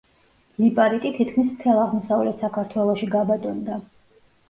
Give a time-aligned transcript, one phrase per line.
[0.63, 3.83] ლიპარიტი თითქმის მთელ აღმოსავლეთ საქართველოში გაბატონდა.